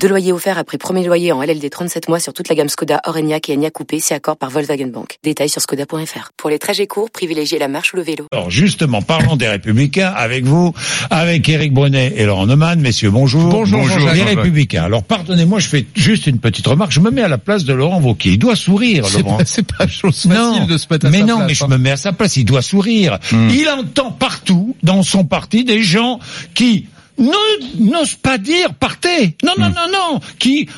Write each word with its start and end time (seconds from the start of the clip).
Deux 0.00 0.08
loyers 0.08 0.32
offerts 0.32 0.58
après 0.58 0.78
premier 0.78 1.04
loyer 1.04 1.32
en 1.32 1.42
LLD 1.42 1.68
37 1.68 2.08
mois 2.08 2.20
sur 2.20 2.32
toute 2.32 2.48
la 2.48 2.54
gamme 2.54 2.68
Skoda, 2.68 3.00
Orenia 3.04 3.38
et 3.48 3.52
Enya 3.52 3.70
Coupé, 3.70 3.98
si 3.98 4.14
accord 4.14 4.36
par 4.36 4.48
Volkswagen 4.50 4.86
Bank. 4.86 5.18
Détails 5.24 5.48
sur 5.48 5.60
skoda.fr. 5.60 6.30
Pour 6.36 6.50
les 6.50 6.58
trajets 6.58 6.86
courts, 6.86 7.10
privilégiez 7.10 7.58
la 7.58 7.66
marche 7.66 7.92
ou 7.92 7.96
le 7.96 8.02
vélo. 8.02 8.26
Alors 8.32 8.48
justement, 8.48 9.02
parlons 9.02 9.34
des 9.34 9.48
Républicains 9.48 10.12
avec 10.16 10.44
vous, 10.44 10.72
avec 11.10 11.48
Éric 11.48 11.72
Brunet 11.74 12.12
et 12.16 12.26
Laurent 12.26 12.46
Neumann. 12.46 12.80
Messieurs, 12.80 13.10
bonjour. 13.10 13.50
Bonjour, 13.50 13.80
bonjour 13.80 14.10
Les 14.10 14.22
Républicains. 14.22 14.84
Alors 14.84 15.02
pardonnez-moi, 15.02 15.58
je 15.58 15.68
fais 15.68 15.86
juste 15.94 16.28
une 16.28 16.38
petite 16.38 16.66
remarque. 16.66 16.92
Je 16.92 17.00
me 17.00 17.10
mets 17.10 17.22
à 17.22 17.28
la 17.28 17.38
place 17.38 17.64
de 17.64 17.72
Laurent 17.72 18.00
Wauquiez. 18.00 18.32
Il 18.32 18.38
doit 18.38 18.56
sourire, 18.56 19.04
Laurent. 19.18 19.38
C'est 19.44 19.66
pas 19.66 19.88
chose 19.88 20.22
facile 20.22 20.32
Non, 20.32 20.66
de 20.66 20.78
se 20.78 20.86
mettre 20.90 21.06
à 21.06 21.10
mais 21.10 21.20
sa 21.20 21.24
non, 21.24 21.36
place, 21.38 21.48
mais 21.48 21.54
je 21.54 21.64
hein. 21.64 21.68
me 21.68 21.78
mets 21.78 21.90
à 21.90 21.96
sa 21.96 22.12
place. 22.12 22.36
Il 22.36 22.44
doit 22.44 22.62
sourire. 22.62 23.18
Il 23.32 23.68
entend 23.68 24.12
partout 24.12 24.76
dans 24.84 25.02
son 25.02 25.24
parti 25.24 25.64
des 25.64 25.82
gens 25.82 26.20
qui 26.54 26.86
n'osent 27.18 28.14
pas 28.14 28.38
dire 28.38 28.74
partez. 28.74 29.36
Non, 29.44 29.52
non, 29.58 29.68
non, 29.68 29.90
non. 29.92 30.20
Qui 30.38 30.68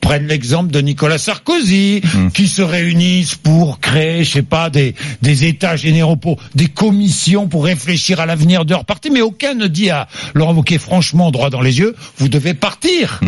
prennent 0.00 0.28
l'exemple 0.28 0.70
de 0.70 0.80
Nicolas 0.80 1.18
Sarkozy, 1.18 2.00
qui 2.32 2.46
se 2.46 2.62
réunissent 2.62 3.34
pour 3.34 3.80
créer, 3.80 4.22
je 4.24 4.30
sais 4.30 4.42
pas, 4.42 4.70
des, 4.70 4.94
des 5.22 5.44
états 5.44 5.76
généraux, 5.76 6.16
pour, 6.16 6.38
des 6.54 6.68
commissions 6.68 7.48
pour 7.48 7.64
réfléchir 7.64 8.20
à 8.20 8.26
l'avenir 8.26 8.64
de 8.64 8.70
leur 8.70 8.84
parti, 8.84 9.10
mais 9.10 9.20
aucun 9.22 9.54
ne 9.54 9.66
dit 9.66 9.90
à 9.90 10.06
Laurent 10.34 10.54
Wauquiez 10.54 10.78
franchement 10.78 11.30
droit 11.30 11.50
dans 11.50 11.60
les 11.60 11.78
yeux, 11.78 11.96
vous 12.18 12.28
devez 12.28 12.54
partir. 12.54 13.20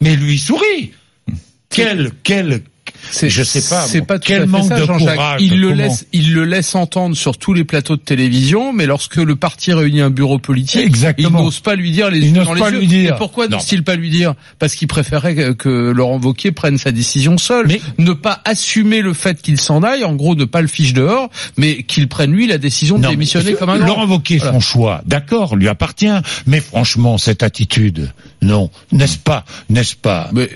Mais 0.00 0.16
lui 0.16 0.38
sourit. 0.38 0.92
Quel, 1.70 2.12
quel, 2.22 2.50
C'est- 2.52 2.62
je 3.12 3.42
sais 3.42 3.62
pas, 3.62 3.82
C'est 3.82 4.00
bon, 4.00 4.06
pas 4.06 4.18
tout 4.18 4.24
quel 4.28 4.38
à 4.42 4.44
fait 4.44 4.46
manque 4.50 4.68
ça, 4.68 4.80
de 4.80 4.84
courage, 4.86 5.40
Il 5.42 5.60
le 5.60 5.72
laisse, 5.72 6.06
il 6.12 6.32
le 6.34 6.44
laisse 6.44 6.74
entendre 6.74 7.16
sur 7.16 7.38
tous 7.38 7.52
les 7.54 7.64
plateaux 7.64 7.96
de 7.96 8.00
télévision, 8.00 8.72
mais 8.72 8.86
lorsque 8.86 9.16
le 9.16 9.36
parti 9.36 9.72
réunit 9.72 10.00
un 10.00 10.10
bureau 10.10 10.38
politique, 10.38 10.80
Exactement. 10.84 11.38
il 11.40 11.44
n'ose 11.44 11.60
pas 11.60 11.74
lui 11.74 11.90
dire 11.90 12.10
les 12.10 12.18
Il 12.26 12.32
dans 12.32 12.54
les 12.54 12.60
pas 12.60 12.70
yeux. 12.70 12.78
lui 12.78 12.86
dire. 12.86 13.14
Et 13.14 13.18
pourquoi 13.18 13.48
n'ose-t-il 13.48 13.82
pas 13.84 13.96
lui 13.96 14.10
dire? 14.10 14.34
Parce 14.58 14.74
qu'il 14.74 14.88
préférait 14.88 15.54
que, 15.54 15.90
Laurent 15.90 16.18
Wauquiez 16.20 16.52
prenne 16.52 16.78
sa 16.78 16.92
décision 16.92 17.38
seul, 17.38 17.66
Mais- 17.68 17.80
ne 17.98 18.12
pas 18.12 18.40
assumer 18.44 19.00
le 19.02 19.12
fait 19.14 19.40
qu'il 19.40 19.60
s'en 19.60 19.82
aille, 19.82 20.04
en 20.04 20.14
gros, 20.14 20.34
ne 20.34 20.44
pas 20.44 20.60
le 20.60 20.68
fiche 20.68 20.92
dehors, 20.92 21.30
mais 21.56 21.82
qu'il 21.82 22.08
prenne 22.08 22.32
lui 22.32 22.46
la 22.46 22.58
décision 22.58 22.98
de 22.98 23.06
démissionner 23.08 23.54
comme 23.54 23.70
un. 23.70 23.76
Laurent 23.78 24.06
Wauquiez, 24.06 24.38
Voilà. 24.38 24.52
son 24.54 24.60
choix, 24.60 25.02
d'accord, 25.06 25.56
lui 25.56 25.68
appartient. 25.68 26.06
Mais 26.46 26.60
franchement, 26.60 27.18
cette 27.18 27.42
attitude, 27.42 28.10
non, 28.42 28.70
n'est-ce 28.92 29.18
pas, 29.18 29.44
n'est-ce 29.70 29.96
pas, 29.96 30.30
Mais- 30.32 30.48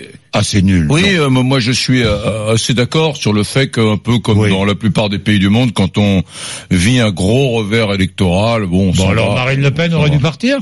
nul. 0.61 0.87
Oui, 0.89 1.03
euh, 1.17 1.29
moi 1.29 1.59
je 1.59 1.71
suis 1.71 2.03
euh, 2.03 2.53
assez 2.53 2.73
d'accord 2.73 3.17
sur 3.17 3.33
le 3.33 3.43
fait 3.43 3.69
qu'un 3.69 3.97
peu 3.97 4.19
comme 4.19 4.39
Oui. 4.39 4.49
dans 4.49 4.65
la 4.65 4.75
plupart 4.75 5.09
des 5.09 5.19
pays 5.19 5.39
du 5.39 5.49
monde, 5.49 5.73
quand 5.73 5.97
on 5.97 6.23
vit 6.69 6.99
un 6.99 7.11
gros 7.11 7.49
revers 7.57 7.93
électoral, 7.93 8.65
bon, 8.65 8.89
on 8.89 8.91
Bon 8.93 9.09
alors, 9.09 9.29
va. 9.35 9.43
Marine 9.43 9.61
Le 9.61 9.71
Pen 9.71 9.93
aurait 9.93 10.09
dû 10.09 10.19
partir? 10.19 10.57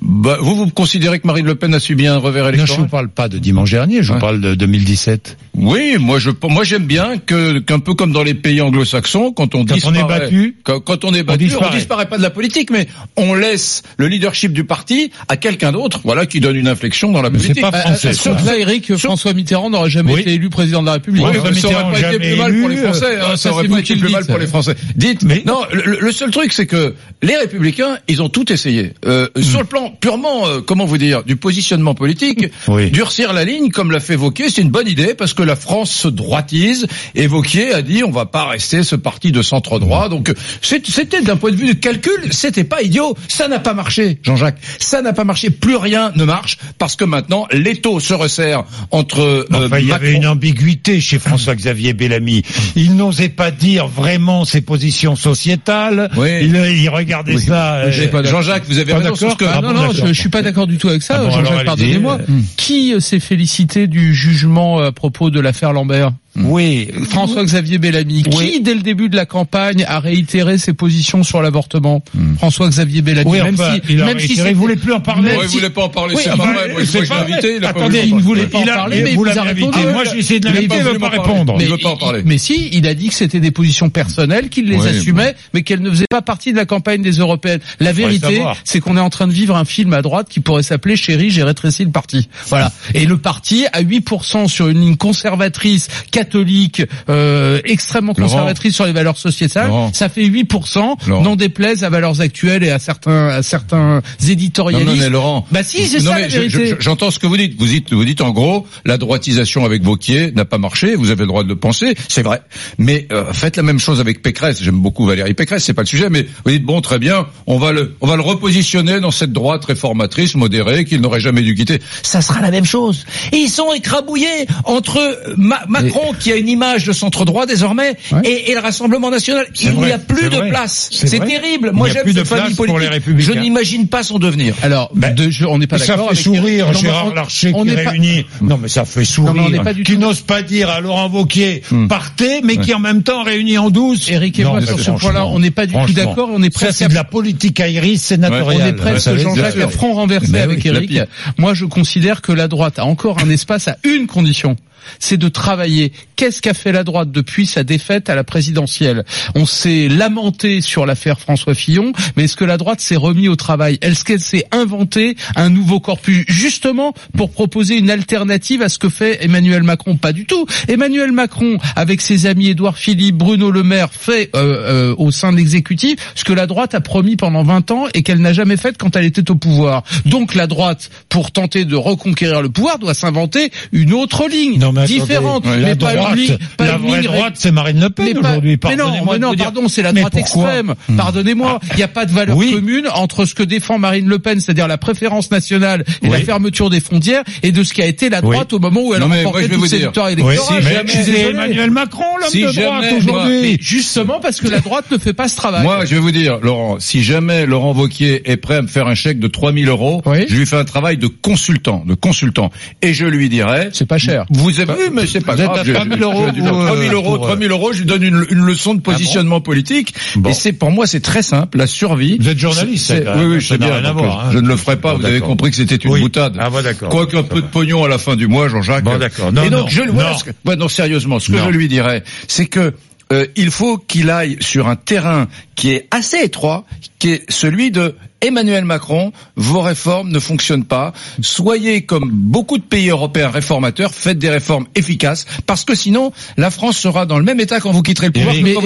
Bah, 0.00 0.38
vous, 0.40 0.54
vous 0.56 0.70
considérez 0.70 1.18
que 1.18 1.26
Marine 1.26 1.46
Le 1.46 1.54
Pen 1.54 1.74
a 1.74 1.80
subi 1.80 2.06
un 2.06 2.18
revers 2.18 2.44
Non, 2.44 2.50
je 2.50 2.54
électoral 2.56 2.82
ne 2.84 2.88
parle 2.88 3.08
pas 3.08 3.28
de 3.28 3.38
dimanche 3.38 3.70
dernier, 3.70 4.02
je 4.02 4.12
Ouais. 4.12 4.18
parle 4.18 4.40
de 4.40 4.54
2017. 4.54 5.36
Oui, 5.54 5.96
moi 5.98 6.18
je, 6.18 6.30
moi 6.48 6.62
j'aime 6.64 6.86
bien 6.86 7.18
que 7.18 7.58
qu'un 7.58 7.80
peu 7.80 7.94
comme 7.94 8.12
dans 8.12 8.22
les 8.22 8.34
pays 8.34 8.60
anglo-saxons, 8.60 9.32
quand 9.32 9.54
on 9.54 9.64
Quand 9.64 9.72
on 9.72 9.74
disparaît, 9.74 9.98
est 9.98 10.04
battu, 10.20 10.56
quand, 10.62 10.80
quand 10.80 11.04
on 11.04 11.12
est 11.14 11.22
battu, 11.24 11.44
on 11.44 11.46
disparaît. 11.48 11.76
disparaît. 11.76 12.08
pas 12.08 12.16
de 12.16 12.22
la 12.22 12.30
politique, 12.30 12.70
mais 12.70 12.86
on 13.16 13.34
laisse 13.34 13.82
le 13.96 14.06
leadership 14.08 14.52
du 14.52 14.64
parti 14.64 15.10
à 15.28 15.36
quelqu'un 15.36 15.72
d'autre, 15.72 16.00
voilà, 16.04 16.26
qui 16.26 16.40
donne 16.40 16.56
une 16.56 16.68
inflexion 16.68 17.10
dans 17.10 17.22
la 17.22 17.30
Mais 17.30 17.38
politique. 17.38 17.60
pas 17.62 17.68
Euh, 17.74 17.80
français, 17.80 18.12
ça. 18.12 18.22
Sur 18.22 18.38
ça, 18.40 18.56
Eric, 18.56 18.96
François 18.96 19.32
Mitterrand 19.34 19.68
n'aurait 19.70 19.90
jamais 19.90 20.12
Oui. 20.12 20.20
été 20.20 20.34
élu 20.34 20.48
président 20.48 20.80
de 20.80 20.86
la 20.86 20.92
République. 20.94 21.24
Oui, 21.24 21.34
François 21.34 21.50
mais 21.50 21.60
ça 21.60 21.68
aurait 21.68 21.92
pas 22.02 22.12
été 22.12 22.18
plus 22.18 22.36
mal 22.36 22.56
pour 22.60 22.68
les 22.68 22.76
Français. 22.76 23.04
euh, 23.06 23.24
hein, 23.24 23.30
ça, 23.30 23.36
ça 23.36 23.52
aurait 23.52 23.62
pas 23.64 23.68
vous 23.74 23.78
été 23.80 23.96
plus 23.96 24.12
mal 24.12 24.24
pour 24.26 24.38
les 24.38 24.46
Français. 24.46 24.74
Dites, 24.94 25.22
Mais- 25.24 25.42
non, 25.44 25.60
le, 25.72 25.98
le 26.00 26.12
seul 26.12 26.30
truc, 26.30 26.52
c'est 26.52 26.66
que 26.66 26.94
les 27.22 27.36
Républicains, 27.36 27.98
ils 28.06 28.22
ont 28.22 28.28
tout 28.28 28.52
essayé. 28.52 28.92
Euh, 29.06 29.28
Sur 29.40 29.60
le 29.60 29.66
plan 29.66 29.87
purement, 29.90 30.46
euh, 30.46 30.60
comment 30.60 30.84
vous 30.84 30.98
dire, 30.98 31.22
du 31.24 31.36
positionnement 31.36 31.94
politique, 31.94 32.46
Oui. 32.68 32.90
durcir 32.90 33.32
la 33.32 33.44
ligne, 33.44 33.70
comme 33.70 33.90
l'a 33.90 34.00
fait 34.00 34.16
Vauquier, 34.16 34.48
c'est 34.50 34.62
une 34.62 34.70
bonne 34.70 34.88
idée 34.88 35.14
parce 35.14 35.34
que 35.34 35.42
la 35.42 35.56
France 35.56 35.90
se 35.90 36.08
droitise. 36.08 36.86
Et 37.14 37.26
Vauquier 37.26 37.72
a 37.72 37.82
dit, 37.82 38.02
on 38.04 38.10
va 38.10 38.26
pas 38.26 38.46
rester 38.46 38.82
ce 38.82 38.96
parti 38.96 39.32
de 39.32 39.42
centre 39.42 39.78
droit. 39.78 40.08
Donc, 40.08 40.32
c'était 40.62 41.22
d'un 41.22 41.36
point 41.36 41.50
de 41.50 41.56
vue 41.56 41.68
de 41.68 41.72
calcul, 41.78 42.28
c'était 42.30 42.64
pas 42.64 42.82
idiot. 42.82 43.16
Ça 43.28 43.48
n'a 43.48 43.58
pas 43.58 43.74
marché, 43.74 44.18
Jean-Jacques. 44.22 44.58
Ça 44.78 45.02
n'a 45.02 45.12
pas 45.12 45.24
marché. 45.24 45.50
Plus 45.50 45.76
rien 45.76 46.12
ne 46.16 46.24
marche 46.24 46.58
parce 46.78 46.96
que 46.96 47.04
maintenant, 47.04 47.46
l'étau 47.52 48.00
se 48.00 48.14
resserre 48.14 48.64
entre 48.90 49.20
euh, 49.20 49.44
Enfin, 49.52 49.78
il 49.78 49.86
y 49.86 49.92
avait 49.92 50.12
une 50.12 50.26
ambiguïté 50.26 51.00
chez 51.00 51.18
François-Xavier 51.18 51.92
Bellamy. 51.92 52.42
Il 52.76 52.96
n'osait 52.96 53.28
pas 53.28 53.50
dire 53.50 53.86
vraiment 53.88 54.44
ses 54.44 54.60
positions 54.60 55.16
sociétales. 55.16 56.10
Oui. 56.16 56.28
Il, 56.42 56.54
il 56.56 56.88
regardait 56.88 57.34
Oui. 57.34 57.42
ça. 57.42 57.76
euh, 57.76 58.24
Jean-Jacques, 58.24 58.64
vous 58.68 58.78
avez 58.78 58.92
raison 58.92 59.14
sur 59.14 59.30
ce 59.32 59.36
que. 59.36 59.44
d'accord 59.44 59.62
Ah, 59.64 59.72
non, 59.72 59.74
bon, 59.74 59.77
non, 59.86 59.92
je, 59.92 60.06
je 60.06 60.12
suis 60.12 60.28
pas 60.28 60.42
d'accord 60.42 60.66
du 60.66 60.78
tout 60.78 60.88
avec 60.88 61.02
ça, 61.02 61.16
Ah 61.18 61.24
bon, 61.24 61.30
Jean-Jacques, 61.30 61.64
pardonnez-moi. 61.64 62.18
Qui 62.56 62.94
euh, 62.94 63.00
s'est 63.00 63.20
félicité 63.20 63.86
du 63.86 64.14
jugement 64.14 64.80
euh, 64.80 64.88
à 64.88 64.92
propos 64.92 65.30
de 65.30 65.40
l'affaire 65.40 65.72
Lambert? 65.72 66.12
Oui. 66.38 66.88
François-Xavier 67.10 67.78
Bellamy. 67.78 68.22
Oui. 68.32 68.50
Qui, 68.52 68.60
dès 68.60 68.74
le 68.74 68.80
début 68.80 69.08
de 69.08 69.16
la 69.16 69.26
campagne, 69.26 69.84
a 69.86 70.00
réitéré 70.00 70.58
ses 70.58 70.72
positions 70.72 71.22
sur 71.22 71.42
l'avortement 71.42 72.02
François-Xavier 72.38 73.02
Bellamy. 73.02 73.30
Oui, 73.30 73.42
même 73.42 73.54
enfin, 73.54 73.74
si, 73.74 73.92
il 73.92 74.02
a 74.02 74.06
même 74.06 74.18
si 74.18 74.34
voulait 74.52 74.76
plus 74.76 74.92
en 74.92 75.00
parler. 75.00 75.32
il 75.42 75.48
voulait 75.48 75.70
pas 75.70 75.84
en 75.84 75.88
parler, 75.88 76.14
Oui, 76.14 76.22
c'est 76.24 76.30
pas 76.30 76.36
vrai. 76.36 76.72
Moi, 76.72 76.84
je 76.84 77.08
pas 77.08 77.20
invité, 77.20 77.56
il 77.56 77.64
a 77.64 77.68
Attendez, 77.68 78.06
ne 78.06 78.20
voulait 78.20 78.46
pas 78.46 78.58
en 78.58 78.64
parler, 78.64 79.02
mais 79.02 79.10
il 79.10 79.16
vous 79.16 79.24
vous 79.24 79.30
a 79.30 79.34
l'avez 79.34 79.50
répondu. 79.50 79.78
invité. 79.78 79.92
Moi, 79.92 80.04
j'ai 80.04 80.18
essayé 80.18 80.40
de 80.40 80.48
Mais 80.48 80.54
l'inviter, 80.54 80.76
il 80.76 80.86
il 80.86 80.92
veut 80.92 80.98
pas 80.98 81.08
répondre. 81.08 81.56
Il 81.60 81.66
veut 81.68 81.78
pas 81.78 81.90
en 81.90 81.96
parler. 81.96 82.22
Mais 82.24 82.38
si, 82.38 82.68
il 82.72 82.86
a 82.86 82.94
dit 82.94 83.08
que 83.08 83.14
c'était 83.14 83.40
des 83.40 83.50
positions 83.50 83.90
personnelles, 83.90 84.48
qu'il 84.48 84.68
les 84.68 84.86
assumait, 84.86 85.34
mais 85.54 85.62
qu'elles 85.62 85.82
ne 85.82 85.90
faisaient 85.90 86.06
pas 86.10 86.22
partie 86.22 86.52
de 86.52 86.56
la 86.56 86.66
campagne 86.66 87.02
des 87.02 87.12
européennes. 87.12 87.60
La 87.80 87.92
vérité, 87.92 88.42
c'est 88.64 88.80
qu'on 88.80 88.96
est 88.96 89.00
en 89.00 89.10
train 89.10 89.26
de 89.26 89.32
vivre 89.32 89.56
un 89.56 89.64
film 89.64 89.92
à 89.92 90.02
droite 90.02 90.28
qui 90.28 90.40
pourrait 90.40 90.62
s'appeler 90.62 90.96
Chérie, 90.96 91.30
j'ai 91.30 91.42
rétréci 91.42 91.84
le 91.84 91.90
parti. 91.90 92.28
Voilà. 92.48 92.72
Et 92.94 93.06
le 93.06 93.18
parti 93.18 93.66
à 93.72 93.82
8% 93.82 94.48
sur 94.48 94.68
une 94.68 94.80
ligne 94.80 94.96
conservatrice, 94.96 95.88
catholique, 96.10 96.27
euh, 96.36 97.60
extrêmement 97.64 98.12
Laurent. 98.16 98.30
conservatrice 98.30 98.74
sur 98.74 98.86
les 98.86 98.92
valeurs 98.92 99.16
sociétales, 99.18 99.68
Laurent. 99.68 99.90
ça 99.92 100.08
fait 100.08 100.24
8%, 100.26 100.96
Laurent. 101.08 101.22
n'en 101.22 101.36
déplaise 101.36 101.84
à 101.84 101.90
valeurs 101.90 102.20
actuelles 102.20 102.62
et 102.64 102.70
à 102.70 102.78
certains, 102.78 103.28
à 103.28 103.42
certains 103.42 103.96
Non, 103.96 104.28
éditorialistes. 104.28 104.86
non, 104.86 104.96
mais 104.96 105.10
Laurent. 105.10 105.46
Bah 105.50 105.62
si, 105.62 105.86
c'est 105.86 105.98
Non, 105.98 106.10
ça 106.10 106.14
mais 106.16 106.22
la 106.22 106.28
je- 106.28 106.38
vérité. 106.40 106.66
je- 106.68 106.74
J'entends 106.80 107.10
ce 107.10 107.18
que 107.18 107.26
vous 107.26 107.36
dites. 107.36 107.58
Vous 107.58 107.66
dites, 107.66 107.92
vous 107.92 108.04
dites 108.04 108.20
en 108.20 108.30
gros, 108.30 108.66
la 108.84 108.98
droitisation 108.98 109.64
avec 109.64 109.82
Vauquier 109.82 110.32
n'a 110.32 110.44
pas 110.44 110.58
marché. 110.58 110.94
Vous 110.94 111.10
avez 111.10 111.20
le 111.22 111.26
droit 111.28 111.42
de 111.44 111.48
le 111.48 111.56
penser, 111.56 111.94
c'est 112.08 112.22
vrai. 112.22 112.40
Mais 112.78 113.06
euh, 113.12 113.32
faites 113.32 113.56
la 113.56 113.62
même 113.62 113.78
chose 113.78 114.00
avec 114.00 114.22
Pécresse. 114.22 114.62
J'aime 114.62 114.80
beaucoup 114.80 115.06
Valérie 115.06 115.34
Pécresse, 115.34 115.64
c'est 115.64 115.74
pas 115.74 115.82
le 115.82 115.86
sujet. 115.88 116.08
Mais 116.10 116.26
vous 116.44 116.50
dites 116.50 116.64
bon, 116.64 116.80
très 116.80 116.98
bien, 116.98 117.26
on 117.46 117.58
va 117.58 117.72
le, 117.72 117.96
on 118.00 118.06
va 118.06 118.16
le 118.16 118.22
repositionner 118.22 119.00
dans 119.00 119.10
cette 119.10 119.32
droite 119.32 119.64
réformatrice, 119.64 120.34
modérée, 120.34 120.84
qu'il 120.84 121.00
n'aurait 121.00 121.20
jamais 121.20 121.42
dû 121.42 121.54
quitter. 121.54 121.80
Ça 122.02 122.22
sera 122.22 122.40
la 122.40 122.50
même 122.50 122.64
chose. 122.64 123.04
Et 123.32 123.36
ils 123.36 123.48
sont 123.50 123.72
écrabouillés 123.72 124.46
entre 124.64 125.18
Ma- 125.36 125.64
Macron, 125.68 126.12
qui 126.18 126.32
a 126.32 126.36
une 126.36 126.48
image 126.48 126.84
de 126.84 126.92
centre 126.92 127.24
droit 127.24 127.46
désormais, 127.46 127.96
Ouais. 128.12 128.20
et, 128.24 128.50
et 128.50 128.54
le 128.54 128.60
Rassemblement 128.60 129.10
national. 129.10 129.46
Il 129.60 129.72
n'y 129.72 129.92
a 129.92 129.98
plus 129.98 130.28
de 130.28 130.36
vrai. 130.36 130.48
place. 130.50 130.88
C'est 130.92 131.18
terrible. 131.24 131.70
Moi, 131.72 131.88
j'aime 131.90 132.04
cette 132.06 132.24
famille 132.26 132.44
place 132.44 132.56
pour 132.56 132.64
les 132.66 132.72
politique. 132.72 132.92
Républicains. 132.92 133.32
Je 133.34 133.38
n'imagine 133.38 133.88
pas 133.88 134.02
son 134.02 134.18
devenir. 134.18 134.54
Alors, 134.62 134.90
Ben, 134.94 135.14
de- 135.14 135.30
je- 135.30 135.44
on 135.46 135.58
n'est 135.58 135.66
pas 135.66 135.78
ça 135.78 135.86
d'accord 135.96 136.06
fait 136.10 136.12
avec 136.14 136.24
sourire 136.24 136.66
Non, 136.66 136.72
mais 136.72 136.78
Gérard 136.80 137.06
on- 137.06 137.14
Larcher 137.14 137.52
on 137.54 137.64
qui 137.64 137.70
pas- 137.72 137.90
réunit. 137.90 138.26
Non 138.40 138.58
mais 138.60 138.68
ça 138.68 138.84
fait 138.84 139.00
Non, 139.00 139.04
mais 139.24 139.30
on 139.30 139.34
sourire. 139.44 139.50
n'est 139.50 139.64
pas 139.64 139.74
du 139.74 139.82
qui 139.82 139.92
tout- 139.94 139.98
n'ose 139.98 140.20
pas 140.20 140.42
dire 140.42 140.70
à 140.70 140.80
Laurent 140.80 141.08
Wauquiez 141.08 141.62
partez, 141.88 142.40
mais 142.42 142.56
qui 142.56 142.74
en 142.74 142.78
même 142.80 143.02
temps 143.02 143.22
réunit 143.22 143.58
en 143.58 143.70
douce. 143.70 144.10
Eric 144.10 144.38
et 144.38 144.44
Non, 144.44 144.50
moi 144.52 144.60
sur 144.66 144.78
ce 144.80 144.90
point-là, 144.92 145.26
on 145.26 145.38
n'est 145.38 145.50
pas 145.50 145.66
du 145.66 145.74
tout 145.74 145.92
d'accord. 145.92 146.28
On 146.32 146.42
est 146.42 146.52
Ça 146.52 146.66
presque 146.66 146.78
c'est 146.78 146.88
de 146.88 146.94
la 146.94 147.04
politique 147.04 147.58
iris 147.60 148.02
sénatoriale. 148.02 148.62
On 148.62 148.66
est 148.66 148.72
presque 148.72 149.16
Jean-Jacques 149.16 149.70
front 149.70 149.94
renversé 149.94 150.36
avec 150.38 150.60
pire. 150.60 151.06
Moi, 151.36 151.54
je 151.54 151.64
considère 151.64 152.22
que 152.22 152.32
la 152.32 152.48
droite 152.48 152.78
a 152.78 152.84
encore 152.84 153.18
un 153.22 153.30
espace 153.30 153.68
à 153.68 153.76
une 153.84 154.06
condition. 154.06 154.56
C'est 154.98 155.16
de 155.16 155.28
travailler. 155.28 155.92
Qu'est-ce 156.16 156.42
qu'a 156.42 156.54
fait 156.54 156.72
la 156.72 156.84
droite 156.84 157.10
depuis 157.10 157.46
sa 157.46 157.64
défaite 157.64 158.10
à 158.10 158.14
la 158.14 158.24
présidentielle? 158.24 159.04
On 159.34 159.46
s'est 159.46 159.88
lamenté 159.88 160.60
sur 160.60 160.86
l'affaire 160.86 161.20
François 161.20 161.54
Fillon, 161.54 161.92
mais 162.16 162.24
est-ce 162.24 162.36
que 162.36 162.44
la 162.44 162.56
droite 162.56 162.80
s'est 162.80 162.96
remis 162.96 163.28
au 163.28 163.36
travail? 163.36 163.78
Est-ce 163.80 164.04
qu'elle 164.04 164.20
s'est 164.20 164.44
inventé 164.50 165.16
un 165.36 165.50
nouveau 165.50 165.80
corpus 165.80 166.24
justement 166.28 166.94
pour 167.16 167.30
proposer 167.30 167.76
une 167.76 167.90
alternative 167.90 168.62
à 168.62 168.68
ce 168.68 168.78
que 168.78 168.88
fait 168.88 169.24
Emmanuel 169.24 169.62
Macron? 169.62 169.96
Pas 169.96 170.12
du 170.12 170.26
tout. 170.26 170.46
Emmanuel 170.68 171.12
Macron, 171.12 171.58
avec 171.76 172.00
ses 172.00 172.26
amis 172.26 172.48
Édouard 172.48 172.78
Philippe, 172.78 173.16
Bruno 173.16 173.50
Le 173.50 173.62
Maire, 173.62 173.90
fait 173.92 174.30
euh, 174.34 174.90
euh, 174.90 174.94
au 174.98 175.10
sein 175.10 175.32
de 175.32 175.36
l'exécutif 175.36 175.98
ce 176.14 176.24
que 176.24 176.32
la 176.32 176.46
droite 176.46 176.74
a 176.74 176.80
promis 176.80 177.16
pendant 177.16 177.42
20 177.42 177.70
ans 177.70 177.84
et 177.94 178.02
qu'elle 178.02 178.20
n'a 178.20 178.32
jamais 178.32 178.56
fait 178.56 178.76
quand 178.76 178.96
elle 178.96 179.04
était 179.04 179.30
au 179.30 179.36
pouvoir. 179.36 179.84
Donc 180.04 180.34
la 180.34 180.46
droite, 180.46 180.90
pour 181.08 181.30
tenter 181.30 181.64
de 181.64 181.76
reconquérir 181.76 182.42
le 182.42 182.48
pouvoir, 182.48 182.78
doit 182.78 182.94
s'inventer 182.94 183.50
une 183.72 183.92
autre 183.92 184.28
ligne. 184.28 184.58
Non, 184.72 184.80
mais 184.80 184.86
différente, 184.86 185.44
mais 185.46 185.74
pas 185.76 185.94
droite, 185.94 186.18
pas 186.56 186.66
la 186.66 186.76
vraie 186.76 187.02
droite, 187.02 187.32
c'est 187.36 187.52
Marine 187.52 187.80
Le 187.80 187.90
Pen 187.90 188.18
aujourd'hui. 188.18 188.58
mais 188.64 188.76
non, 188.76 188.92
mais 189.10 189.18
non, 189.18 189.34
pardon, 189.34 189.68
c'est 189.68 189.82
la 189.82 189.92
droite 189.92 190.16
extrême. 190.16 190.74
Pardonnez-moi, 190.96 191.60
il 191.72 191.76
n'y 191.76 191.82
a 191.82 191.88
pas 191.88 192.04
de 192.06 192.12
valeur 192.12 192.36
Oui. 192.36 192.52
commune 192.52 192.86
entre 192.94 193.24
ce 193.24 193.34
que 193.34 193.42
défend 193.42 193.78
Marine 193.78 194.08
Le 194.08 194.18
Pen, 194.18 194.40
c'est-à-dire 194.40 194.68
la 194.68 194.78
préférence 194.78 195.30
nationale 195.30 195.84
et 196.02 196.06
Oui. 196.06 196.10
la 196.10 196.20
fermeture 196.20 196.70
des 196.70 196.80
frontières, 196.80 197.22
et 197.42 197.52
de 197.52 197.62
ce 197.62 197.72
qui 197.74 197.82
a 197.82 197.86
été 197.86 198.08
la 198.10 198.20
Oui. 198.22 198.32
droite 198.32 198.52
au 198.52 198.58
moment 198.58 198.80
où 198.82 198.94
elle 198.94 199.02
a 199.02 199.06
remporté 199.06 199.48
toutes 199.48 199.66
ses 199.68 199.78
victoires 199.78 200.08
électorales. 200.08 200.62
si. 200.86 201.10
Emmanuel 201.18 201.70
Macron, 201.70 202.04
l'homme 202.20 202.30
Si 202.30 202.42
de 202.42 202.50
droite 202.52 202.84
aujourd'hui. 202.98 203.58
Justement 203.60 204.20
parce 204.20 204.40
que 204.40 204.48
la 204.48 204.60
droite 204.60 204.86
ne 204.90 204.98
fait 204.98 205.12
pas 205.12 205.28
ce 205.28 205.36
travail. 205.36 205.62
Moi, 205.62 205.84
je 205.84 205.94
vais 205.94 206.00
vous 206.00 206.10
dire, 206.12 206.38
Laurent, 206.42 206.76
si 206.78 207.02
jamais 207.02 207.46
Laurent 207.46 207.72
Vauquier 207.72 208.30
est 208.30 208.36
prêt 208.36 208.56
à 208.56 208.62
me 208.62 208.66
faire 208.68 208.86
un 208.86 208.94
chèque 208.94 209.18
de 209.18 209.28
3000 209.28 209.68
euros, 209.68 210.02
je 210.28 210.34
lui 210.34 210.46
fais 210.46 210.56
un 210.56 210.64
travail 210.64 210.96
de 210.98 211.06
consultant, 211.06 211.84
de 211.86 211.94
consultant. 211.94 212.50
Et 212.82 212.94
je 212.94 213.04
lui 213.06 213.28
dirai... 213.28 213.68
c'est 213.72 213.86
pas 213.86 213.98
cher. 213.98 214.24
Vous 214.30 214.57
avez 214.60 214.74
vu, 214.74 214.90
mais 214.92 215.06
c'est 215.06 215.20
pas 215.24 215.34
Vous 215.34 215.40
êtes 215.42 215.46
grave. 215.48 215.66
je- 215.66 215.72
3000 215.72 215.98
je- 215.98 216.02
euros 216.04 216.26
je- 216.34 216.40
ou, 216.40 216.46
euh, 216.46 216.66
3000 216.66 216.92
euros, 216.92 217.14
pour, 217.16 217.24
euh, 217.24 217.28
3000 217.28 217.50
euros, 217.50 217.72
je 217.72 217.78
lui 217.80 217.86
donne 217.86 218.02
une, 218.02 218.26
une 218.30 218.44
leçon 218.44 218.74
de 218.74 218.80
positionnement 218.80 219.40
politique. 219.40 219.94
Bon. 220.16 220.30
Et 220.30 220.32
c'est, 220.34 220.52
pour 220.52 220.70
moi, 220.70 220.86
c'est 220.86 221.00
très 221.00 221.22
simple. 221.22 221.58
La 221.58 221.66
survie. 221.66 222.18
Vous 222.20 222.28
êtes 222.28 222.38
journaliste, 222.38 222.86
c'est- 222.86 223.04
ça, 223.04 223.12
quand 223.12 223.18
Oui, 223.20 223.24
oui, 223.34 223.40
je 223.40 223.46
sais 223.48 223.58
bien. 223.58 223.68
rien 223.74 223.84
à 223.84 223.92
donc, 223.92 223.98
voir, 223.98 224.26
hein. 224.26 224.30
Je 224.32 224.38
ne 224.38 224.48
le 224.48 224.56
ferai 224.56 224.76
pas. 224.76 224.92
Bon, 224.94 225.00
vous 225.00 225.06
avez 225.06 225.20
compris 225.20 225.50
que 225.50 225.56
c'était 225.56 225.76
une 225.76 225.90
Oui. 225.92 226.00
boutade. 226.00 226.36
Ah, 226.38 226.50
bon, 226.50 226.62
d'accord. 226.62 226.88
Quoique 226.90 227.16
un 227.16 227.22
peu 227.22 227.40
de 227.42 227.46
pognon 227.46 227.84
à 227.84 227.88
la 227.88 227.98
fin 227.98 228.16
du 228.16 228.26
mois, 228.26 228.48
Jean-Jacques. 228.48 228.84
Bon, 228.84 228.98
d'accord. 228.98 229.32
Non, 229.32 229.42
Et 229.44 229.50
donc, 229.50 229.60
non, 229.62 229.68
je, 229.68 229.82
voilà 229.90 230.12
non. 230.12 230.18
ce 230.18 230.24
que- 230.24 230.30
ouais, 230.46 230.56
non, 230.56 230.68
sérieusement, 230.68 231.18
ce 231.20 231.30
que 231.32 231.36
Non. 231.36 231.44
je 231.46 231.50
lui 231.50 231.68
dirais, 231.68 232.02
c'est 232.26 232.46
que 232.46 232.74
euh, 233.12 233.24
il 233.36 233.50
faut 233.50 233.78
qu'il 233.78 234.10
aille 234.10 234.36
sur 234.40 234.68
un 234.68 234.76
terrain 234.76 235.28
qui 235.56 235.70
est 235.70 235.86
assez 235.90 236.18
étroit, 236.18 236.64
qui 236.98 237.12
est 237.12 237.22
celui 237.30 237.70
de 237.70 237.94
Emmanuel 238.20 238.64
Macron, 238.64 239.12
vos 239.36 239.60
réformes 239.60 240.10
ne 240.10 240.18
fonctionnent 240.18 240.64
pas. 240.64 240.92
Soyez 241.20 241.82
comme 241.82 242.10
beaucoup 242.12 242.58
de 242.58 242.62
pays 242.64 242.88
européens 242.88 243.30
réformateurs, 243.30 243.94
faites 243.94 244.18
des 244.18 244.28
réformes 244.28 244.66
efficaces, 244.74 245.24
parce 245.46 245.64
que 245.64 245.74
sinon, 245.74 246.12
la 246.36 246.50
France 246.50 246.76
sera 246.78 247.06
dans 247.06 247.18
le 247.18 247.24
même 247.24 247.38
état 247.38 247.60
quand 247.60 247.70
vous 247.70 247.82
quitterez 247.82 248.06
le 248.08 248.12
pouvoir. 248.12 248.34
Mais 248.42 248.52
Et 248.52 248.56
on 248.56 248.60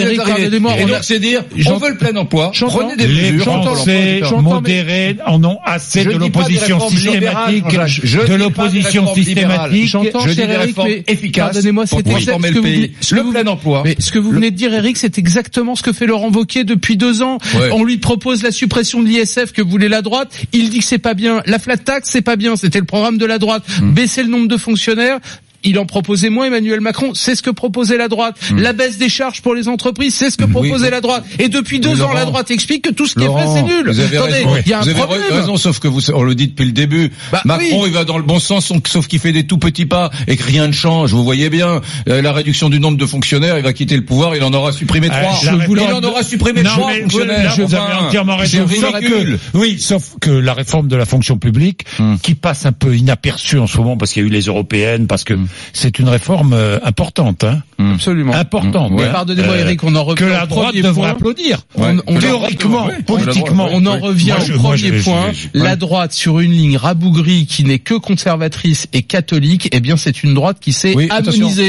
donc, 0.86 0.96
a- 0.96 1.02
c'est 1.02 1.18
dire, 1.18 1.44
on 1.66 1.76
veut 1.76 1.90
le 1.90 1.96
plein 1.98 2.16
emploi, 2.16 2.52
prenez 2.58 2.96
des 2.96 3.06
Les 3.06 3.32
mesures. 3.32 3.44
J'entends- 3.44 3.74
Français 3.74 4.20
modérés 4.40 5.16
en 5.26 5.44
ont 5.44 5.58
assez 5.64 6.02
Je 6.02 6.10
de 6.10 6.16
l'opposition 6.16 6.80
systématique, 6.88 7.64
de 7.66 8.34
l'opposition 8.34 9.14
systématique. 9.14 9.86
J'entends, 9.88 10.20
Je 10.20 10.30
dis 10.30 10.36
cher 10.36 10.46
des 10.48 10.52
Eric, 10.54 10.66
réformes 10.68 10.88
mais 10.88 11.04
efficaces 11.08 11.44
pardonnez-moi, 11.52 11.84
pour 11.86 11.98
c'est 11.98 12.06
exact 12.10 12.22
transformer 12.32 12.48
ce 12.48 12.52
le 12.54 12.60
que 12.60 12.66
vous 12.66 12.72
venez- 12.74 12.92
Le 13.10 13.16
que 13.16 13.20
vous- 13.22 13.32
plein 13.32 13.46
emploi. 13.46 13.82
Mais 13.84 13.96
ce 13.98 14.10
que 14.12 14.18
vous 14.18 14.30
venez 14.30 14.50
de 14.50 14.56
dire, 14.56 14.72
Eric, 14.72 14.96
c'est 14.96 15.18
exactement 15.18 15.76
ce 15.76 15.82
que 15.82 15.92
fait 15.92 16.06
Laurent 16.06 16.30
Wauquiez 16.30 16.64
depuis 16.64 16.96
deux 16.96 17.20
ans. 17.22 17.38
On 17.72 17.84
lui 17.84 17.98
propose 17.98 18.42
la 18.42 18.50
suppression 18.50 19.02
de 19.02 19.08
l'ISF 19.08 19.41
que 19.50 19.62
voulait 19.62 19.88
la 19.88 20.02
droite. 20.02 20.32
Il 20.52 20.70
dit 20.70 20.78
que 20.78 20.84
c'est 20.84 20.98
pas 20.98 21.14
bien. 21.14 21.42
La 21.46 21.58
flat 21.58 21.76
tax, 21.78 22.08
c'est 22.08 22.22
pas 22.22 22.36
bien. 22.36 22.54
C'était 22.54 22.78
le 22.78 22.84
programme 22.84 23.18
de 23.18 23.26
la 23.26 23.38
droite. 23.38 23.64
Hmm. 23.80 23.92
Baisser 23.92 24.22
le 24.22 24.28
nombre 24.28 24.46
de 24.46 24.56
fonctionnaires. 24.56 25.18
Il 25.64 25.78
en 25.78 25.86
proposait 25.86 26.28
moins, 26.30 26.46
Emmanuel 26.46 26.80
Macron. 26.80 27.12
C'est 27.14 27.34
ce 27.34 27.42
que 27.42 27.50
proposait 27.50 27.96
la 27.96 28.08
droite. 28.08 28.36
La 28.56 28.72
baisse 28.72 28.98
des 28.98 29.08
charges 29.08 29.42
pour 29.42 29.54
les 29.54 29.68
entreprises, 29.68 30.14
c'est 30.14 30.30
ce 30.30 30.36
que 30.36 30.44
proposait 30.44 30.90
la 30.90 31.00
droite. 31.00 31.24
Et 31.38 31.48
depuis 31.48 31.78
deux 31.80 32.02
ans, 32.02 32.12
la 32.12 32.24
droite 32.24 32.50
explique 32.50 32.82
que 32.84 32.90
tout 32.90 33.06
ce 33.06 33.14
qui 33.14 33.24
est 33.24 33.26
fait, 33.28 33.46
c'est 33.54 33.62
nul. 33.62 33.88
Vous 33.88 34.00
avez 34.00 34.16
Attendez, 34.16 34.32
raison. 34.34 34.56
il 34.64 34.70
y 34.70 34.72
a 34.72 34.78
un 34.78 34.82
vous 34.82 34.88
avez 34.88 34.98
problème. 35.00 35.22
raison, 35.30 35.56
sauf 35.56 35.78
que 35.78 35.88
vous, 35.88 36.10
on 36.10 36.22
le 36.22 36.34
dit 36.34 36.48
depuis 36.48 36.66
le 36.66 36.72
début. 36.72 37.10
Bah, 37.30 37.42
Macron, 37.44 37.82
oui. 37.82 37.88
il 37.88 37.92
va 37.92 38.04
dans 38.04 38.16
le 38.18 38.24
bon 38.24 38.38
sens, 38.40 38.72
sauf 38.86 39.06
qu'il 39.06 39.18
fait 39.18 39.32
des 39.32 39.46
tout 39.46 39.58
petits 39.58 39.86
pas 39.86 40.10
et 40.26 40.36
que 40.36 40.42
rien 40.44 40.66
ne 40.66 40.72
change. 40.72 41.12
Vous 41.12 41.24
voyez 41.24 41.48
bien, 41.50 41.80
euh, 42.08 42.22
la 42.22 42.32
réduction 42.32 42.68
du 42.68 42.80
nombre 42.80 42.98
de 42.98 43.06
fonctionnaires, 43.06 43.56
il 43.58 43.62
va 43.64 43.72
quitter 43.72 43.96
le 43.96 44.04
pouvoir, 44.04 44.34
il 44.36 44.42
en 44.42 44.52
aura 44.52 44.72
supprimé 44.72 45.08
Ah, 45.10 45.22
trois. 45.22 45.40
il 45.68 45.80
en 45.80 46.02
aura 46.02 46.22
supprimé 46.22 46.62
Non, 46.62 46.70
trois 46.70 46.92
mais 46.92 47.00
fonctionnaires. 47.02 47.56
là, 47.56 47.64
vous 47.64 47.74
avez 47.74 47.94
entièrement 48.06 48.36
c'est 48.44 48.60
raison. 48.62 48.80
Sauf 48.80 48.94
ridicule. 48.94 49.38
que, 49.52 49.58
oui, 49.58 49.78
sauf 49.78 50.02
que 50.20 50.30
la 50.30 50.54
réforme 50.54 50.88
de 50.88 50.96
la 50.96 51.04
fonction 51.06 51.38
publique, 51.38 51.82
Hmm. 51.98 52.16
qui 52.22 52.34
passe 52.34 52.64
un 52.66 52.72
peu 52.72 52.96
inaperçue 52.96 53.58
en 53.58 53.66
ce 53.66 53.76
moment 53.76 53.96
parce 53.96 54.12
qu'il 54.12 54.22
y 54.22 54.24
a 54.24 54.28
eu 54.28 54.32
les 54.32 54.42
européennes, 54.42 55.06
parce 55.06 55.24
que 55.24 55.34
c'est 55.72 55.98
une 55.98 56.08
réforme 56.08 56.52
euh, 56.52 56.78
importante, 56.82 57.44
hein, 57.44 57.62
Absolument. 57.94 58.34
importante. 58.34 58.92
Ouais. 58.92 59.04
hein. 59.04 59.10
Pardonnez-moi, 59.12 59.54
Euh, 59.54 59.60
Eric, 59.60 59.82
on 59.84 59.94
en 59.94 60.04
revient 60.04 60.18
que 60.20 60.24
au 60.24 60.28
la 60.28 60.46
droite 60.46 60.66
premier 60.68 60.82
devrait 60.82 60.94
point. 60.94 61.10
applaudir. 61.10 61.58
On- 61.76 61.98
on- 62.06 62.18
Théoriquement, 62.18 62.86
Ouais. 62.86 63.02
politiquement. 63.06 63.68
On 63.72 63.84
en 63.86 63.98
revient 63.98 64.26
Moi, 64.32 64.40
au 64.40 64.44
je- 64.44 64.52
premier 64.54 64.98
je- 64.98 65.02
point. 65.04 65.32
je- 65.32 65.48
La 65.58 65.76
droite 65.76 66.12
sur 66.12 66.40
une 66.40 66.52
ligne 66.52 66.76
rabougrie 66.76 67.46
qui 67.46 67.64
n'est 67.64 67.78
que 67.78 67.94
conservatrice 67.94 68.86
et 68.92 69.02
catholique, 69.02 69.68
eh 69.72 69.80
bien 69.80 69.96
c'est 69.96 70.22
une 70.22 70.34
droite 70.34 70.58
qui 70.60 70.72
s'est 70.72 70.94
Oui. 70.94 71.08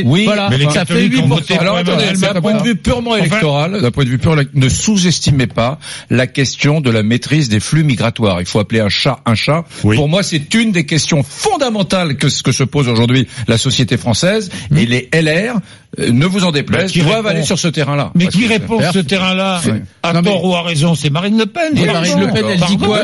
Oui, 0.06 0.25
voilà, 0.25 0.50
mais 0.50 0.57
les 0.57 0.65
ça 0.65 0.71
fait 0.86 0.94
catholiques 0.94 1.13
ont 1.13 1.15
8%. 1.24 1.27
voté 1.36 1.57
Alors 1.57 1.77
attendez, 1.77 2.06
d'un 2.13 2.42
point 2.42 2.54
de 2.54 2.63
vue 2.63 2.75
purement 2.75 3.15
électoral, 3.15 3.81
d'un 3.81 3.92
point 3.92 4.04
de 4.04 4.10
vue 4.10 4.18
pur, 4.18 4.36
ne 4.54 4.69
sous-estimez 4.69 5.48
pas 5.48 5.80
la 6.10 6.27
question 6.27 6.81
de 6.81 6.89
la 6.89 7.04
maîtrise 7.04 7.50
des 7.50 7.60
flux 7.60 7.83
migratoires. 7.83 8.39
Il 8.42 8.45
faut 8.45 8.60
appeler 8.60 8.80
un 8.81 8.89
chat 8.89 9.19
un 9.25 9.36
chat. 9.36 9.63
Pour 9.81 10.07
moi, 10.10 10.24
c'est 10.24 10.54
une 10.54 10.71
des 10.71 10.86
questions 10.86 11.24
fondamentales 11.24 12.18
que 12.18 12.30
ce 12.30 12.44
que 12.44 12.51
se 12.51 12.63
pose 12.63 12.88
aujourd'hui 12.88 13.27
la 13.48 13.57
société 13.57 13.98
française. 13.98 14.50
Et 14.75 14.86
les 14.86 15.10
LR, 15.13 15.56
ne 15.98 16.25
vous 16.25 16.44
en 16.44 16.48
Bah, 16.48 16.51
déplaise, 16.54 16.92
qui 16.92 17.00
doivent 17.01 17.18
répond- 17.18 17.28
aller 17.30 17.44
sur 17.44 17.60
ce 17.60 17.68
terrain-là. 17.68 18.12
Mais 18.16 18.28
qui 18.28 18.48
répond 18.48 18.80
ce 18.92 19.00
terrain-là. 19.00 19.62
À 20.01 20.13
Non, 20.13 20.22
mais- 20.22 20.30
tort 20.31 20.44
ou 20.45 20.56
à 20.56 20.62
raison 20.63 20.95
C'est 20.95 21.10
Marine 21.10 21.38
Le 21.38 21.45
Pen. 21.45 21.74
Marine 21.86 22.19
Le 22.19 22.28
Pen, 22.28 22.44
elle 22.50 22.60
dit 22.68 22.78
quoi. 22.78 23.04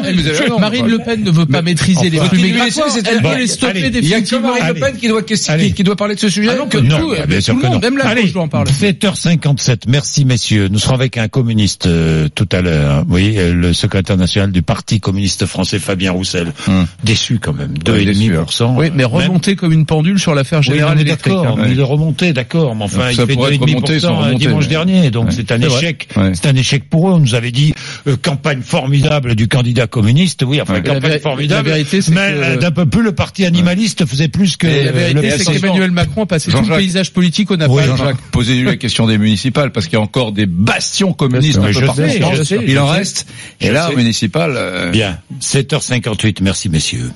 Marine 0.59 0.87
Le 0.87 0.97
Pen 0.99 1.23
ne 1.23 1.31
veut 1.31 1.45
pas 1.45 1.61
maîtriser 1.61 2.09
les 2.09 2.19
flux 2.19 2.37
migratoires. 2.39 2.87
Elle 3.05 3.15
veut 3.15 3.21
Bon, 3.21 3.35
les 3.37 3.47
stopper 3.47 3.85
allez, 3.85 3.99
Il 3.99 4.07
y 4.07 4.13
a 4.13 4.21
que. 4.21 4.35
Marine 4.35 4.67
Le. 4.67 4.73
Pen 4.79 4.95
qui 4.97 5.07
doit, 5.07 5.21
qui, 5.21 5.83
doit 5.83 5.95
parler 5.95 6.15
de 6.15 6.19
ce 6.19 6.29
sujet. 6.29 6.49
Ah 6.53 6.57
non, 6.57 6.67
que 6.67 6.77
que 6.77 6.83
Non, 6.83 7.79
même 7.79 7.97
la 7.97 8.15
gauche 8.15 8.33
doit 8.33 8.43
en 8.43 8.47
parler. 8.47 8.71
7h57. 8.71 9.83
Merci 9.87 10.25
messieurs. 10.25 10.67
Nous 10.71 10.79
serons 10.79 10.95
avec 10.95 11.17
un 11.17 11.27
communiste 11.27 11.85
euh, 11.85 12.27
tout 12.33 12.47
à 12.51 12.61
l'heure. 12.61 12.91
hein. 12.99 13.05
Oui, 13.09 13.35
euh, 13.37 13.53
le 13.53 13.73
secrétaire 13.73 14.17
national 14.17 14.51
du 14.51 14.61
Parti 14.61 14.99
communiste 14.99 15.45
français, 15.45 15.79
Fabien 15.79 16.11
Roussel. 16.11 16.53
Hum. 16.67 16.85
Déçu 17.03 17.39
quand 17.39 17.53
même. 17.53 17.71
Ouais, 17.87 18.05
déçu, 18.05 18.31
2,5%. 18.31 18.75
Oui, 18.77 18.87
mais 18.93 19.03
remonter 19.03 19.55
comme 19.55 19.71
une 19.73 19.85
pendule 19.85 20.19
sur 20.19 20.33
l'affaire 20.35 20.61
générale 20.61 20.99
électrique. 20.99 21.33
d'accord, 21.33 21.59
hein. 21.59 21.67
il 21.69 21.79
est 21.79 21.83
remonté, 21.83 22.33
d'accord, 22.33 22.75
mais 22.79 22.85
enfin, 22.85 22.97
Donc, 22.97 23.11
il 23.11 23.15
fait 23.27 23.33
pourrait 23.35 23.55
être 23.55 23.61
remonté 23.61 23.99
sans 23.99 24.09
2,5% 24.13 24.17
remonter, 24.25 24.37
dimanche 24.45 24.63
mais- 24.63 24.69
dernier, 24.69 25.11
donc 25.11 25.25
Ouais. 25.27 25.31
c'est 25.35 25.51
un 25.51 25.61
échec. 25.61 26.07
Ouais. 26.15 26.31
C'est 26.33 26.47
un 26.47 26.55
échec 26.55 26.89
pour 26.89 27.09
eux. 27.09 27.13
On 27.13 27.19
nous 27.19 27.35
avait 27.35 27.51
dit 27.51 27.73
euh, 28.07 28.15
campagne 28.21 28.61
formidable 28.61 29.35
du 29.35 29.47
candidat 29.47 29.87
communiste, 29.87 30.43
oui, 30.45 30.61
enfin 30.61 30.75
Ouais. 30.75 30.83
Campagne 30.83 31.19
formidable. 31.19 31.69
la 31.69 31.75
vérité, 31.75 32.01
c'est 32.01 32.11
mais 32.11 32.31
que- 32.31 32.37
euh, 32.43 32.57
d'un 32.57 32.71
peu 32.71 32.85
plus, 32.85 33.03
le 33.03 33.11
parti 33.11 33.45
animaliste 33.45 34.05
faisait 34.05 34.27
plus 34.27 34.57
que 34.57 34.67
Et 34.67 34.83
la 34.85 34.89
euh, 34.91 34.93
vérité, 34.93 35.21
le 35.29 35.43
c'est 35.43 35.51
qu'Emmanuel 35.59 35.91
Macron 35.91 36.23
a 36.23 36.25
passé 36.25 36.51
tout 36.51 36.61
le 36.61 36.75
paysage 36.77 37.11
politique 37.11 37.51
au 37.51 37.55
Oui, 37.55 37.59
napalm. 37.59 37.97
Jean-Jacques, 37.97 38.17
posez-lui 38.31 38.65
la 38.65 38.77
question 38.77 39.07
des 39.07 39.17
municipales, 39.17 39.71
parce 39.71 39.85
qu'il 39.87 39.93
y 39.93 39.97
a 39.97 40.01
encore 40.01 40.31
des 40.31 40.45
bastions 40.45 41.13
communistes 41.13 41.59
Mais 41.59 41.67
un 41.69 41.71
je 41.71 41.79
peu 41.79 41.85
partout. 41.87 42.01
sais, 42.07 42.23
en 42.23 42.27
France. 42.27 42.37
je 42.37 42.43
sais, 42.43 42.59
Il 42.67 42.79
en 42.79 42.87
reste. 42.87 43.27
Et 43.61 43.71
là, 43.71 43.89
municipal, 43.95 44.53
euh, 44.55 44.91
Bien, 44.91 45.17
7h58, 45.41 46.41
merci 46.41 46.69
messieurs. 46.69 47.11